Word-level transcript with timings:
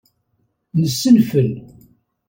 Nessenfel. 0.81 1.49